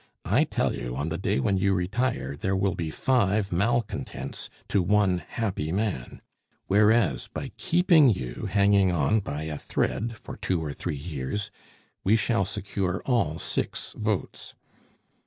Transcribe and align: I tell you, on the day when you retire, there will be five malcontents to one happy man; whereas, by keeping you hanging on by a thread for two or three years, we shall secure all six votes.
I 0.25 0.45
tell 0.45 0.73
you, 0.73 0.95
on 0.95 1.09
the 1.09 1.17
day 1.19 1.39
when 1.39 1.57
you 1.57 1.75
retire, 1.75 2.35
there 2.35 2.55
will 2.55 2.73
be 2.73 2.89
five 2.89 3.51
malcontents 3.51 4.49
to 4.69 4.81
one 4.81 5.19
happy 5.19 5.71
man; 5.71 6.23
whereas, 6.65 7.27
by 7.27 7.49
keeping 7.55 8.09
you 8.09 8.47
hanging 8.49 8.91
on 8.91 9.19
by 9.19 9.43
a 9.43 9.59
thread 9.59 10.17
for 10.19 10.37
two 10.37 10.59
or 10.59 10.73
three 10.73 10.97
years, 10.97 11.51
we 12.03 12.15
shall 12.15 12.45
secure 12.45 13.03
all 13.05 13.37
six 13.37 13.93
votes. 13.95 14.55